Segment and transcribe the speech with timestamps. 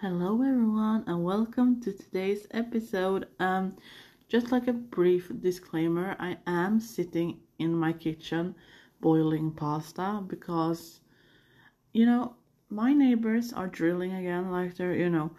[0.00, 3.26] Hello everyone and welcome to today's episode.
[3.40, 3.74] Um
[4.28, 8.54] just like a brief disclaimer, I am sitting in my kitchen
[9.00, 11.00] boiling pasta because
[11.92, 12.36] you know,
[12.70, 15.32] my neighbors are drilling again like they're, you know,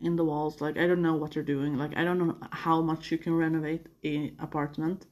[0.00, 1.76] in the walls like I don't know what they're doing.
[1.76, 5.04] Like I don't know how much you can renovate an apartment,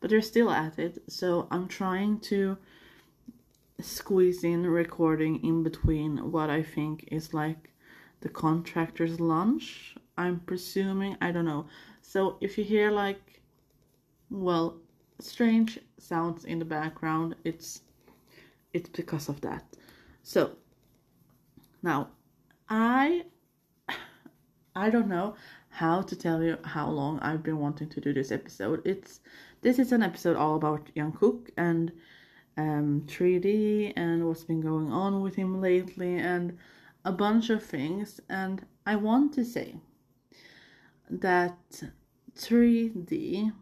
[0.00, 1.02] but they're still at it.
[1.08, 2.58] So I'm trying to
[3.84, 7.70] squeeze in recording in between what I think is like
[8.20, 9.94] the contractor's lunch.
[10.16, 11.66] I'm presuming, I don't know.
[12.00, 13.42] So if you hear like,
[14.30, 14.78] well,
[15.20, 17.82] strange sounds in the background, it's
[18.72, 19.64] it's because of that.
[20.22, 20.56] So
[21.82, 22.08] now
[22.68, 23.24] I
[24.74, 25.36] I don't know
[25.68, 28.80] how to tell you how long I've been wanting to do this episode.
[28.86, 29.20] It's
[29.60, 31.92] this is an episode all about Jungkook and
[32.56, 36.56] um, 3D and what's been going on with him lately and
[37.04, 38.20] a bunch of things.
[38.28, 39.76] And I want to say
[41.10, 41.82] that
[42.36, 43.52] 3D,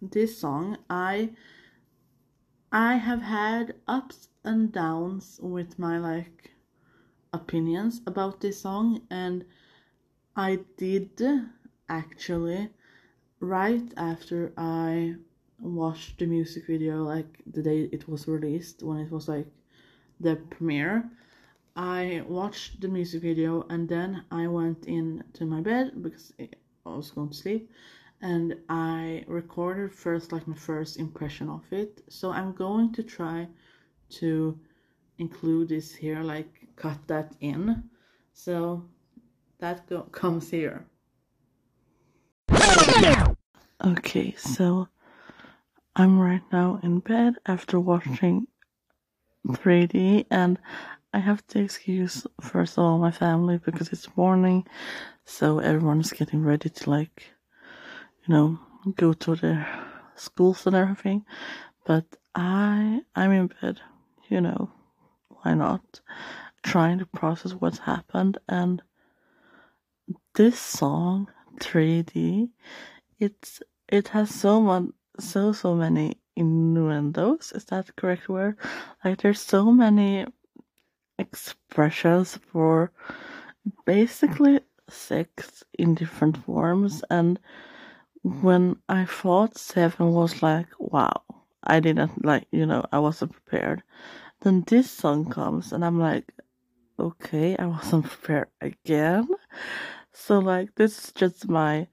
[0.00, 1.30] this song, I
[2.72, 6.50] I have had ups and downs with my like
[7.32, 9.44] opinions about this song and
[10.36, 11.22] I did
[11.88, 12.70] actually
[13.40, 15.16] right after I
[15.58, 19.46] watched the music video like the day it was released when it was like
[20.20, 21.10] the premiere.
[21.74, 26.48] I watched the music video and then i went in to my bed because i
[26.84, 27.70] was going to sleep
[28.22, 32.02] and i recorded first like my first impression of it.
[32.08, 33.48] So i'm going to try
[34.20, 34.58] to
[35.18, 37.82] include this here like cut that in.
[38.32, 38.84] So
[39.58, 40.86] that comes here.
[43.84, 44.88] Okay so
[45.98, 48.48] I'm right now in bed after watching
[49.48, 50.58] 3D and
[51.14, 54.66] I have to excuse first of all my family because it's morning
[55.24, 57.32] so everyone's getting ready to like
[58.26, 58.58] you know
[58.94, 59.66] go to their
[60.14, 61.24] schools and everything.
[61.86, 63.80] But I I'm in bed
[64.28, 64.70] you know
[65.30, 66.02] why not?
[66.62, 68.82] Trying to process what's happened and
[70.34, 72.50] this song 3D
[73.18, 77.52] it's it has so much so so many innuendos.
[77.52, 78.56] Is that the correct word?
[79.04, 80.26] Like there's so many
[81.18, 82.92] expressions for
[83.84, 87.40] basically sex in different forms and
[88.22, 91.22] when I thought seven was like wow
[91.62, 93.82] I didn't like you know I wasn't prepared
[94.42, 96.32] then this song comes and I'm like
[96.98, 99.28] okay I wasn't prepared again
[100.12, 101.88] so like this is just my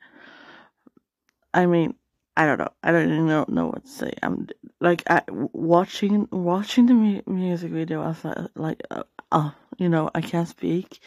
[1.53, 1.95] I mean
[2.35, 2.69] I don't know.
[2.81, 4.13] I don't even know, know what to say.
[4.23, 4.47] I'm
[4.79, 8.01] like I, watching watching the mu- music video.
[8.01, 10.99] I was like, uh, uh, you know, I can't speak.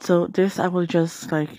[0.00, 1.50] So this, I will just like.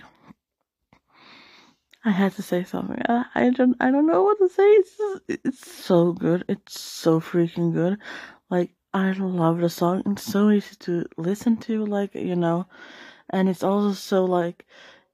[2.03, 3.01] I had to say something.
[3.07, 3.75] I, I don't.
[3.81, 4.63] I don't know what to say.
[4.63, 6.45] It's just, it's so good.
[6.47, 7.97] It's so freaking good.
[8.49, 10.03] Like I love the song.
[10.05, 11.85] It's so easy to listen to.
[11.85, 12.65] Like you know,
[13.29, 14.65] and it's also so like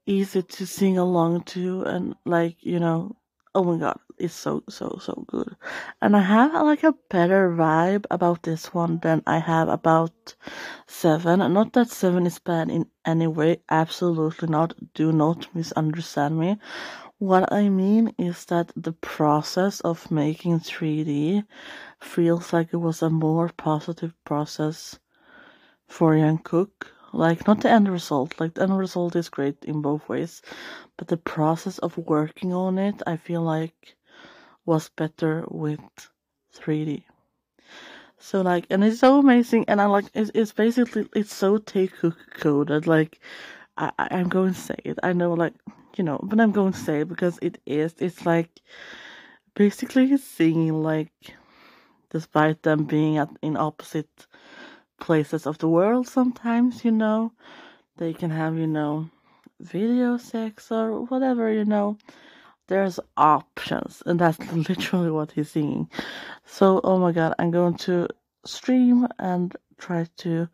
[0.06, 3.16] easy to sing along to, and like you know,
[3.58, 5.56] oh my god, it's so so so good.
[6.00, 10.36] And I have like a better vibe about this one than I have about
[10.86, 11.40] seven.
[11.52, 14.74] Not that seven is bad in any way, absolutely not.
[14.94, 16.58] Do not misunderstand me.
[17.18, 21.44] What I mean is that the process of making 3D
[22.00, 25.00] feels like it was a more positive process
[25.88, 30.08] for Jungkook like not the end result like the end result is great in both
[30.08, 30.42] ways
[30.96, 33.96] but the process of working on it i feel like
[34.66, 35.80] was better with
[36.54, 37.02] 3d
[38.18, 42.16] so like and it's so amazing and i like it's, it's basically it's so Taekook
[42.34, 43.20] coded like
[43.76, 44.98] I, i'm going to say it.
[45.02, 45.54] I know like
[45.96, 48.50] you know but i'm going to say it because it is it's like
[49.54, 51.12] basically seeing like
[52.10, 54.26] despite them being at in opposite
[55.00, 57.32] places of the world sometimes, you know.
[57.96, 59.10] They can have, you know,
[59.60, 61.98] video sex or whatever, you know.
[62.68, 65.88] There's options, and that's literally what he's singing.
[66.44, 68.08] So, oh my god, I'm going to
[68.44, 70.48] stream and try to,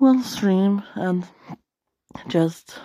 [0.00, 1.26] well, stream and
[2.28, 2.78] just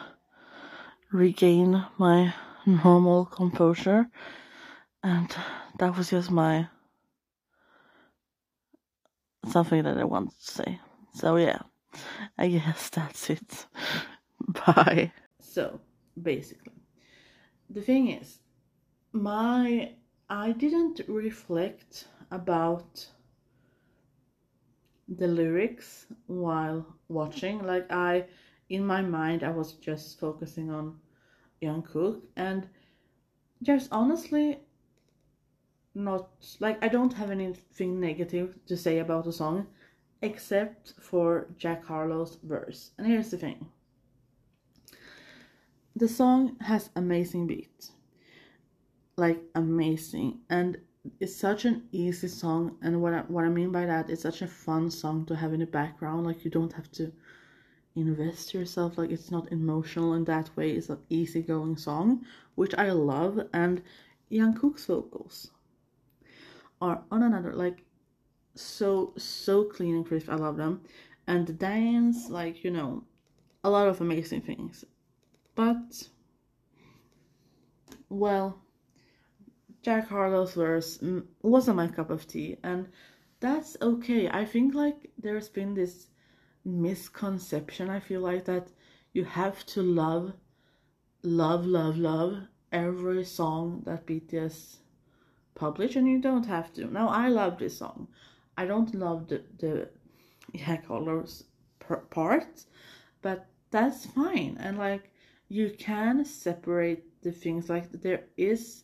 [1.12, 2.34] regain my
[2.66, 4.08] normal composure.
[5.04, 5.34] And
[5.80, 6.68] that was just my
[9.52, 10.80] something that I want to say.
[11.14, 11.60] So yeah,
[12.38, 13.66] I guess that's it.
[14.66, 15.12] Bye.
[15.42, 15.80] So
[16.22, 16.74] basically,
[17.70, 18.40] the thing is,
[19.12, 19.94] my
[20.30, 23.08] I didn't reflect about
[25.08, 27.64] the lyrics while watching.
[27.64, 28.26] Like I,
[28.70, 31.00] in my mind I was just focusing on
[31.62, 32.68] Jungkook and
[33.62, 34.60] there's honestly
[35.98, 36.30] not
[36.60, 39.68] like I don't have anything negative to say about the song
[40.22, 42.92] except for Jack Harlow's verse.
[42.98, 43.68] And here's the thing.
[45.96, 47.92] The song has amazing beats.
[49.18, 50.40] Like amazing.
[50.50, 50.78] And
[51.20, 52.78] it's such an easy song.
[52.82, 55.54] And what I, what I mean by that it's such a fun song to have
[55.54, 56.26] in the background.
[56.26, 57.12] Like you don't have to
[57.96, 58.98] invest yourself.
[58.98, 60.72] Like it's not emotional in that way.
[60.72, 63.40] It's an easygoing song which I love.
[63.54, 63.82] And
[64.32, 65.52] Jungkook's vocals
[66.82, 67.84] are on another like
[68.56, 70.82] so so clean and crisp I love them
[71.28, 73.04] and the dance like you know
[73.64, 74.86] a lot of amazing things
[75.56, 76.10] but
[78.10, 78.62] well
[79.88, 82.90] Jack Harlow's verse mm, wasn't my cup of tea, and
[83.40, 84.28] that's okay.
[84.28, 86.08] I think like there's been this
[86.66, 87.90] misconception.
[87.90, 88.68] I feel like that
[89.14, 90.34] you have to love,
[91.24, 94.80] love, love, love every song that BTS
[95.58, 96.86] publish, and you don't have to.
[96.86, 98.08] Now I love this song.
[98.58, 99.90] I don't love the the
[100.56, 101.44] Jack Harlow's
[102.10, 102.66] part,
[103.22, 104.58] but that's fine.
[104.60, 105.12] And like
[105.50, 107.70] you can separate the things.
[107.70, 108.84] Like there is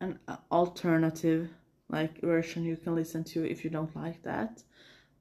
[0.00, 0.18] an
[0.50, 1.50] alternative
[1.88, 4.62] like version you can listen to if you don't like that.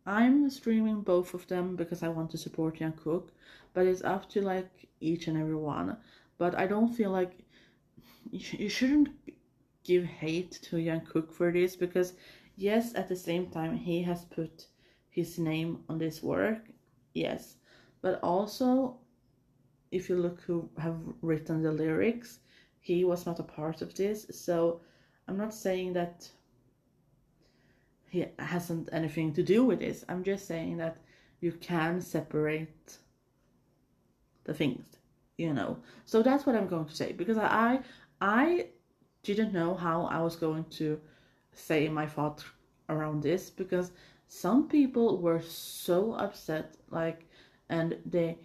[0.06, 3.30] I'm streaming both of them because I want to support Jungkook,
[3.74, 5.98] but it's up to like each and every one.
[6.38, 7.34] But I don't feel like
[8.32, 9.10] you shouldn't
[9.90, 12.14] give hate to Jungkook for this because
[12.56, 14.68] yes, at the same time he has put
[15.10, 16.70] his name on this work,
[17.16, 17.56] yes,
[18.04, 19.00] but also
[19.92, 22.40] if you look who have written the lyrics,
[22.80, 24.28] he was not a part of this.
[24.30, 24.82] So
[25.28, 26.30] I'm not saying that
[28.10, 30.06] he hasn't anything to do with this.
[30.08, 30.98] I'm just saying that
[31.42, 32.98] you can separate
[34.44, 34.86] the things,
[35.38, 35.80] you know.
[36.06, 37.80] So that's what I'm going to say because I
[38.22, 38.68] I
[39.24, 41.00] didn't know how I was going to
[41.54, 42.44] say my thought
[42.88, 43.92] around this because
[44.28, 47.26] some people were so upset like
[47.70, 48.38] and they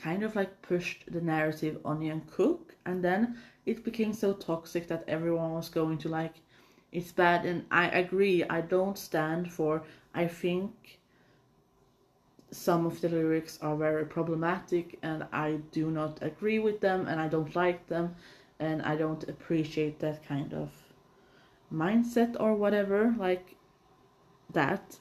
[0.00, 3.36] kind of like pushed the narrative on Jungkook, and then
[3.66, 6.34] it became so toxic that everyone was going to like
[6.92, 9.82] it's bad and I agree I don't stand for
[10.14, 10.98] I think
[12.50, 17.20] some of the lyrics are very problematic and I do not agree with them and
[17.20, 18.16] I don't like them
[18.60, 20.70] and I don't appreciate that kind of
[21.72, 23.56] mindset or whatever like
[24.52, 24.98] that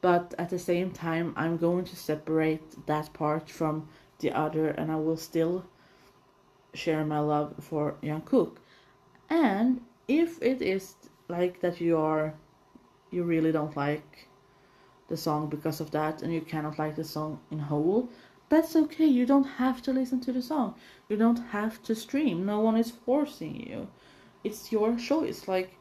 [0.00, 4.90] but at the same time I'm going to separate that part from the other and
[4.92, 5.64] I will still
[6.74, 8.56] share my love for Jungkook.
[9.30, 10.94] And if it is
[11.28, 12.34] like that you are
[13.10, 14.28] you really don't like
[15.08, 18.10] the song because of that and you cannot like the song in whole,
[18.54, 19.06] that's okay.
[19.06, 20.74] You don't have to listen to the song.
[21.08, 22.46] You don't have to stream.
[22.46, 23.88] No one is forcing you.
[24.42, 25.48] It's your choice.
[25.48, 25.76] Like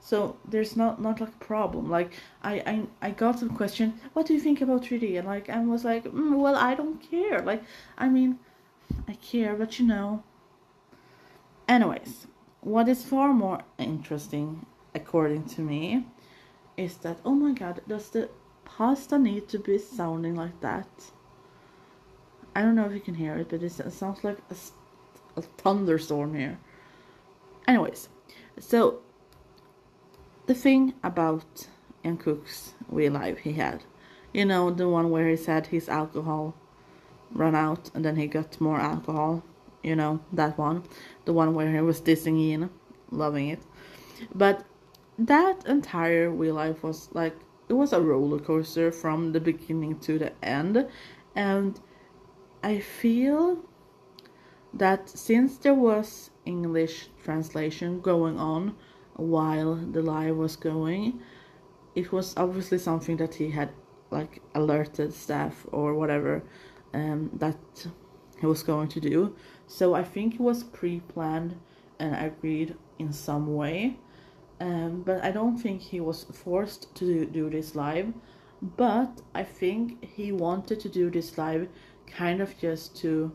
[0.00, 2.12] so there's not not like a problem like
[2.42, 5.60] i i, I got some question what do you think about 3d and like i
[5.60, 7.62] was like mm, well i don't care like
[7.96, 8.40] i mean
[9.08, 10.22] I care, but you know.
[11.68, 12.26] Anyways,
[12.60, 16.06] what is far more interesting, according to me,
[16.76, 18.28] is that oh my god, does the
[18.76, 20.88] pasta need to be sounding like that?
[22.54, 24.56] I don't know if you can hear it, but it sounds like a,
[25.38, 26.58] a thunderstorm here.
[27.66, 28.08] Anyways,
[28.58, 29.00] so
[30.46, 31.68] the thing about
[32.04, 33.84] Jungkook's real life he had,
[34.32, 36.54] you know, the one where he said his alcohol
[37.34, 39.42] run out and then he got more alcohol
[39.82, 40.82] you know that one
[41.24, 42.70] the one where he was dissing Ian
[43.10, 43.60] loving it
[44.34, 44.64] but
[45.18, 47.36] that entire real life was like
[47.72, 50.86] it was a roller coaster from the beginning to the end
[51.34, 51.80] and
[52.62, 53.58] i feel
[54.72, 58.74] that since there was english translation going on
[59.16, 61.20] while the live was going
[61.94, 63.70] it was obviously something that he had
[64.10, 66.42] like alerted staff or whatever
[66.94, 67.58] um, that
[68.42, 69.34] he was going to do.
[69.66, 71.58] So I think it was pre-planned
[71.98, 73.98] and agreed in some way.
[74.62, 78.12] Um, but I don't think he was forced to do, this live.
[78.62, 81.68] But I think he wanted to do this live
[82.06, 83.32] kind of just to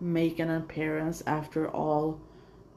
[0.00, 2.20] make an appearance after all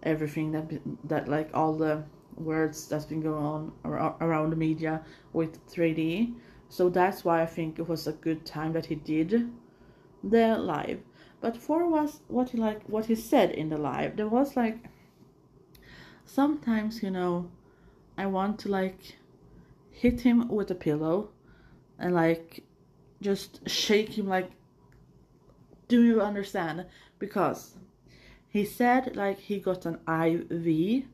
[0.02, 0.66] everything that
[1.04, 2.04] that like all the
[2.38, 3.74] words that's been going on
[4.22, 5.02] around the media
[5.34, 6.34] with 3D.
[6.70, 9.52] So that's why I think it was a good time that he did
[10.24, 11.02] the live.
[11.42, 14.78] But for was what he like what he said in the live, there was like
[16.24, 17.50] sometimes you know
[18.18, 19.18] I want to like
[19.92, 21.30] hit him with a pillow
[22.00, 22.64] and like
[23.22, 24.52] just shake him like
[25.88, 26.86] do you understand?
[27.20, 27.76] Because
[28.50, 31.06] he said like he got an IV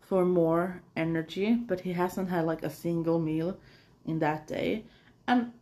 [0.00, 3.58] for more energy, but he hasn't had like a single meal
[4.06, 4.84] in that day.
[5.26, 5.52] And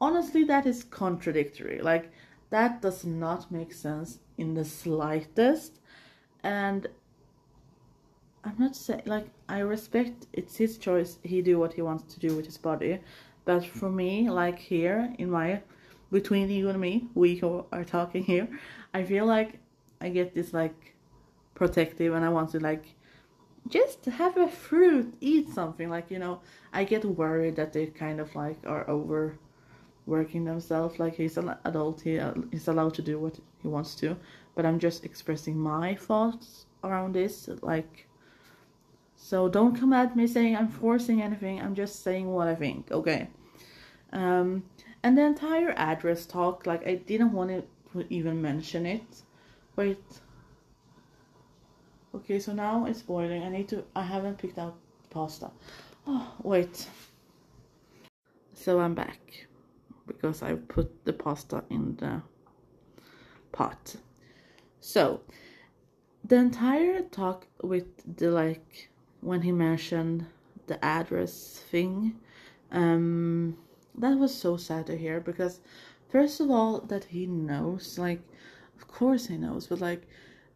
[0.00, 1.80] honestly, that is contradictory.
[1.80, 2.10] Like,
[2.50, 5.78] that does not make sense in the slightest.
[6.42, 6.86] And
[8.44, 11.18] I'm not saying, like, I respect it's his choice.
[11.22, 13.00] He do what he wants to do with his body.
[13.44, 15.62] But for me, like here in my,
[16.12, 17.40] between you and me, we
[17.72, 18.48] are talking here,
[18.94, 19.58] I feel like
[20.00, 20.94] I get this like
[21.54, 22.84] protective and I want to like
[23.68, 25.90] just have a fruit, eat something.
[25.90, 26.40] Like, you know,
[26.72, 30.98] I get worried that they kind of like are overworking themselves.
[30.98, 34.16] Like, he's an adult, he, uh, he's allowed to do what he wants to.
[34.54, 37.48] But I'm just expressing my thoughts around this.
[37.62, 38.07] Like,
[39.20, 41.60] so don't come at me saying I'm forcing anything.
[41.60, 43.28] I'm just saying what I think, okay?
[44.12, 44.62] Um,
[45.02, 49.22] and the entire address talk, like, I didn't want to even mention it.
[49.76, 50.02] Wait.
[52.14, 53.42] Okay, so now it's boiling.
[53.42, 53.84] I need to.
[53.94, 54.76] I haven't picked out
[55.10, 55.50] pasta.
[56.06, 56.88] Oh, wait.
[58.54, 59.46] So I'm back
[60.06, 62.22] because I put the pasta in the
[63.52, 63.96] pot.
[64.80, 65.20] So
[66.24, 70.26] the entire talk with the like when he mentioned
[70.66, 72.18] the address thing,
[72.70, 73.56] um,
[73.94, 75.60] that was so sad to hear because
[76.08, 78.20] first of all that he knows like
[78.76, 80.06] of course he knows but like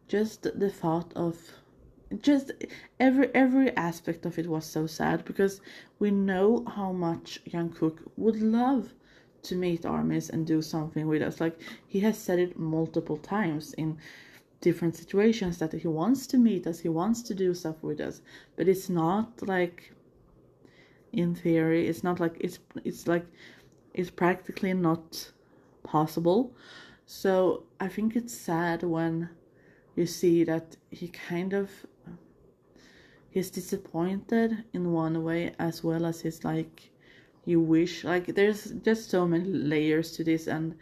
[0.07, 1.37] just the thought of
[2.21, 2.51] just
[2.99, 5.61] every every aspect of it was so sad because
[5.99, 8.93] we know how much Jungkook would love
[9.43, 11.41] to meet armies and do something with us.
[11.41, 13.97] Like he has said it multiple times in
[14.63, 18.21] different situations that he wants to meet us he wants to do stuff with us.
[18.55, 19.91] But it's not like
[21.11, 23.25] in theory it's not like it's it's like
[23.93, 25.31] it's practically not
[25.83, 26.51] possible.
[27.05, 29.29] So i think it's sad when
[29.95, 31.69] you see that he kind of
[33.29, 36.89] he's disappointed in one way as well as he's like
[37.45, 40.75] you wish like there's just so many layers to this and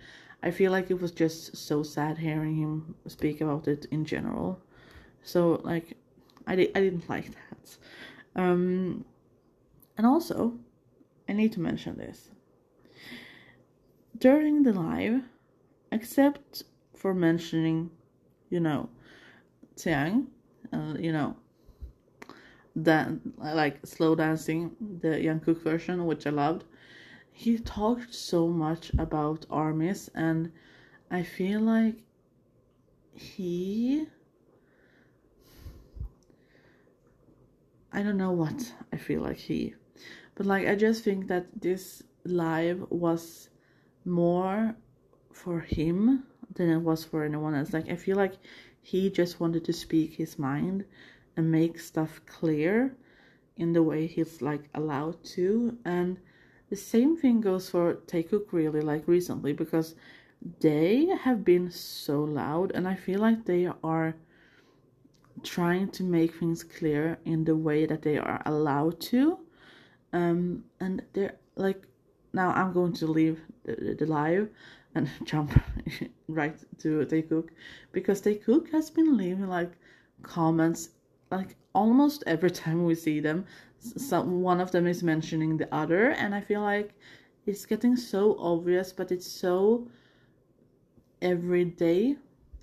[0.44, 4.60] i feel like it was just so sad hearing him speak about it in general
[5.24, 5.98] so like
[6.48, 7.78] i, di- I didn't like that
[8.36, 9.06] um
[9.98, 10.58] and also
[11.30, 12.30] i need to mention this
[14.18, 15.24] during the live
[15.92, 16.64] except
[16.96, 17.90] for mentioning
[18.50, 18.90] you know
[19.76, 20.28] Taehyung,
[20.74, 21.36] uh, you know,
[22.76, 26.64] that like slow dancing, the Jungkook version, which I loved.
[27.42, 30.52] He talked so much about armies, and
[31.10, 31.96] I feel like
[33.16, 34.06] he.
[37.92, 39.74] I don't know what I feel like he,
[40.36, 43.50] but like I just think that this live was
[44.06, 44.76] more
[45.34, 47.74] for him than it was for anyone else.
[47.74, 48.36] Like I feel like
[48.84, 50.86] he just wanted to speak his mind
[51.36, 52.96] and make stuff clear
[53.58, 55.80] in the way he's like allowed to.
[55.86, 56.20] And
[56.72, 59.94] the same thing goes for Taekook really like recently because
[60.62, 64.16] they have been so loud and I feel like they are
[65.44, 69.40] trying to make things clear in the way that they are allowed to.
[70.14, 71.84] Um and they're like
[72.32, 74.50] now I'm going to leave the, the live
[74.96, 75.52] and jump
[76.30, 77.50] right to Taekook
[77.92, 79.74] because Taekook has been leaving like
[80.24, 80.90] comments
[81.32, 83.46] like almost every time we see them.
[83.82, 86.94] Some one of them is mentioning the other, and I feel like
[87.46, 89.88] it's getting so obvious, but it's so
[91.22, 92.18] everyday.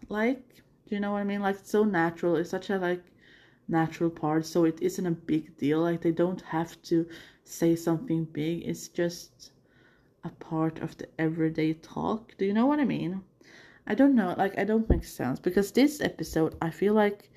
[0.08, 1.42] Like, do you know what I mean?
[1.42, 2.36] Like, it's so natural.
[2.36, 3.04] It's such a like
[3.66, 5.80] natural part, so it isn't a big deal.
[5.80, 7.06] Like, they don't have to
[7.44, 8.62] say something big.
[8.64, 9.50] It's just
[10.24, 12.34] a part of the everyday talk.
[12.38, 13.22] Do you know what I mean?
[13.86, 17.30] I don't know, like I don't make sense because this episode I feel like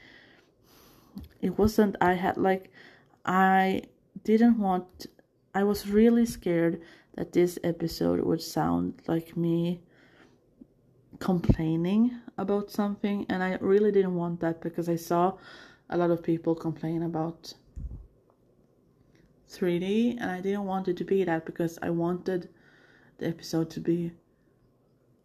[1.42, 2.72] it wasn't I had like
[3.26, 3.84] I
[4.24, 5.08] didn't want
[5.54, 6.82] I was really scared
[7.16, 9.82] that this episode would sound like me
[11.20, 15.38] complaining about something and I really didn't want that because I saw
[15.90, 17.54] a lot of people complain about
[19.50, 22.50] 3D and I didn't want it to be that because I wanted
[23.18, 24.12] the episode to be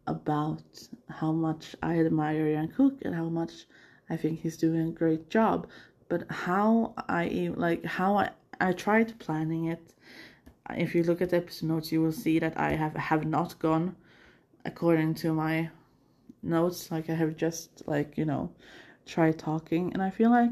[0.05, 0.63] about
[1.09, 3.65] how much I admire Jungkook and how much
[4.09, 5.67] I think he's doing a great job.
[6.09, 9.93] But how I like how I I tried planning it.
[10.69, 13.59] If you look at the episode notes, you will see that I have have not
[13.59, 13.95] gone
[14.65, 15.69] according to my
[16.43, 16.91] notes.
[16.91, 18.51] Like I have just like you know
[19.05, 20.51] tried talking, and I feel like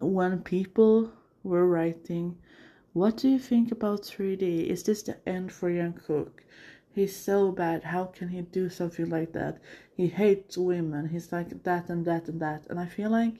[0.00, 2.36] when people were writing
[2.92, 4.66] what do you think about 3D?
[4.66, 6.42] Is this the end for Jungkook?
[6.94, 7.84] He's so bad.
[7.84, 9.58] How can he do something like that?
[9.96, 11.08] He hates women.
[11.08, 12.66] He's like that and that and that.
[12.68, 13.34] And I feel like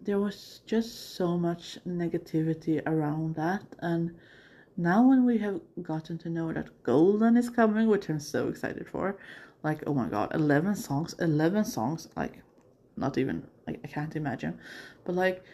[0.00, 3.64] there was just so much negativity around that.
[3.80, 4.14] And
[4.76, 8.88] now, when we have gotten to know that Golden is coming, which I'm so excited
[8.88, 9.18] for,
[9.62, 12.40] like, oh my god, 11 songs, 11 songs, like,
[12.96, 14.58] not even, I, I can't imagine.
[15.04, 15.44] But like,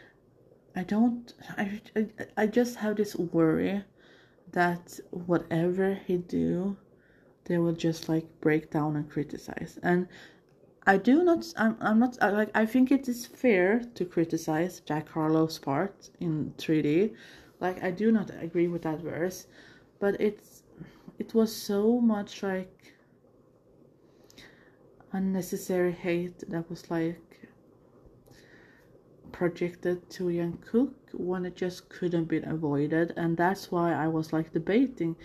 [0.77, 2.07] I don't, I, I,
[2.37, 3.83] I just have this worry
[4.53, 6.77] that whatever he do
[7.47, 9.79] they will just like break down and criticize.
[9.83, 10.09] And
[10.89, 15.09] i do not i'm, I'm not like i think it is fair to criticize jack
[15.09, 17.13] harlow's part in 3d
[17.59, 19.49] like i do not agree with that verse
[19.99, 20.63] but it's
[21.19, 22.95] it was so much like
[25.13, 27.27] unnecessary hate that was like
[29.33, 33.13] projected to young cook when it just couldn't be avoided.
[33.17, 35.17] And that's why I was like debating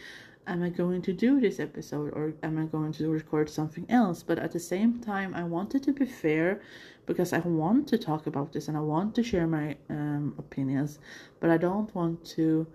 [0.47, 4.23] am I going to do this episode or am I going to record something else?
[4.23, 6.61] But at the same time, I wanted to be fair
[7.05, 10.99] because I want to talk about this and I want to share my um, opinions,
[11.39, 12.67] but I don't want to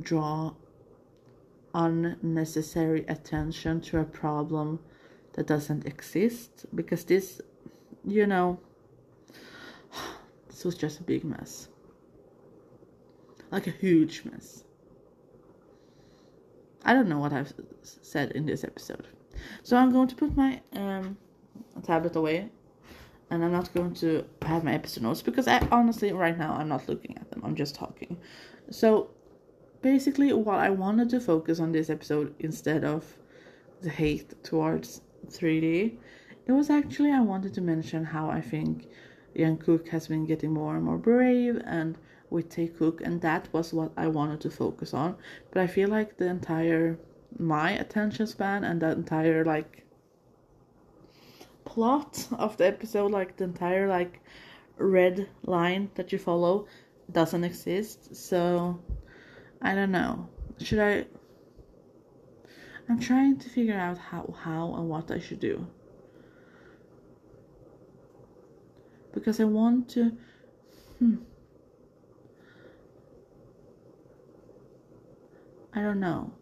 [0.00, 0.54] draw
[1.74, 4.80] unnecessary attention to a problem
[5.34, 7.40] that doesn't exist because this,
[8.04, 8.58] you know,
[10.48, 11.68] this was just a big mess.
[13.50, 14.64] Like a huge mess.
[16.84, 19.06] I don't know what I've said in this episode.
[19.62, 21.16] So I'm going to put my um,
[21.82, 22.50] tablet away
[23.30, 26.68] and I'm not going to have my episode notes because I honestly, right now, I'm
[26.68, 27.42] not looking at them.
[27.44, 28.18] I'm just talking.
[28.70, 29.10] So
[29.82, 33.04] basically, what I wanted to focus on this episode instead of
[33.82, 35.96] the hate towards 3D,
[36.46, 38.88] it was actually I wanted to mention how I think
[39.36, 41.96] Jungkook has been getting more and more brave and
[42.30, 45.16] with Taekook, and that was what I wanted to focus on.
[45.50, 46.98] But I feel like the entire
[47.38, 49.84] my attention span and the entire like
[51.64, 54.20] plot of the episode, like the entire like
[54.78, 56.66] red line that you follow,
[57.12, 58.14] doesn't exist.
[58.14, 58.80] So
[59.62, 60.28] I don't know.
[60.58, 61.06] Should I?
[62.88, 65.66] I'm trying to figure out how how and what I should do.
[69.12, 70.16] Because I want to.
[70.98, 71.16] Hmm.
[75.72, 76.32] I don't know.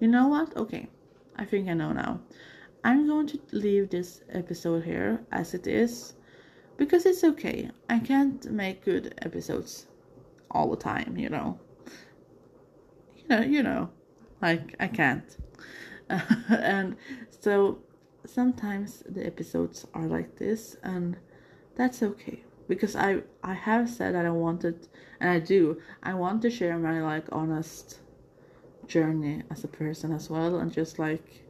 [0.00, 0.56] You know what?
[0.56, 0.88] Okay,
[1.36, 2.20] I think I know now.
[2.84, 6.14] I'm going to leave this episode here as it is
[6.76, 7.70] because it's okay.
[7.90, 9.86] I can't make good episodes
[10.50, 11.58] all the time, you know.
[13.16, 13.90] You know, you know,
[14.40, 15.36] like I can't.
[16.48, 16.96] and
[17.40, 17.78] so
[18.24, 21.16] sometimes the episodes are like this and
[21.76, 24.88] that's okay because I I have said that I wanted
[25.20, 28.00] and I do I want to share my like honest
[28.88, 31.44] journey as a person as well and just like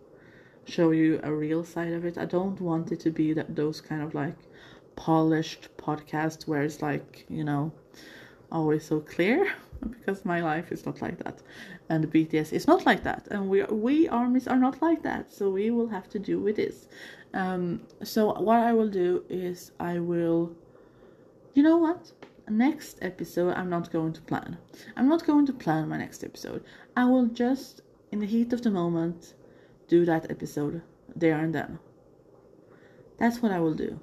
[0.64, 2.18] show you a real side of it.
[2.18, 4.37] I don't want it to be that those kind of like
[4.96, 7.72] polished podcasts where it's like, you know,
[8.53, 9.53] always so clear
[9.90, 11.40] because my life is not like that.
[11.88, 13.29] And BTS is not like that.
[13.31, 15.33] And we we armies are not like that.
[15.33, 16.88] So we will have to do with this.
[17.33, 20.53] Um so what I will do is I will
[21.55, 22.12] you know what
[22.50, 24.58] next episode I'm not going to plan.
[24.96, 26.64] I'm not going to plan my next episode.
[26.96, 27.82] I will just,
[28.12, 29.34] in the heat of the moment,
[29.88, 30.82] do that episode
[31.14, 31.78] there and then.
[33.18, 34.00] That's what I will do.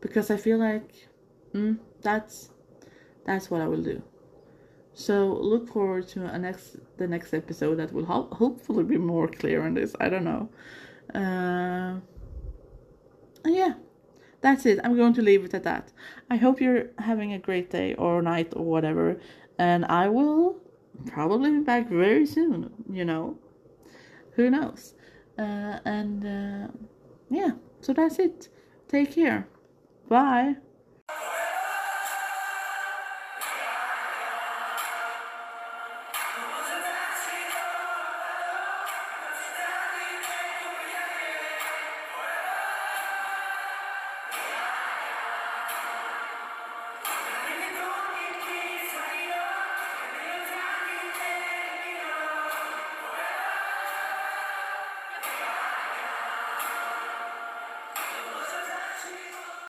[0.00, 1.08] Because I feel like
[1.54, 2.50] mm, that's
[3.24, 4.02] that's what I will do.
[4.94, 9.28] So look forward to a next the next episode that will ho- hopefully be more
[9.28, 9.94] clear on this.
[10.00, 10.48] I don't know.
[11.14, 12.00] Uh,
[13.46, 13.74] yeah
[14.46, 14.78] that's it.
[14.84, 15.92] I'm going to leave it at that.
[16.30, 19.20] I hope you're having a great day or night or whatever.
[19.58, 20.60] And I will
[21.06, 23.38] probably be back very soon, you know.
[24.36, 24.94] Who knows?
[25.36, 26.68] Uh, and uh,
[27.28, 28.48] yeah, so that's it.
[28.88, 29.48] Take care.
[30.08, 30.56] Bye.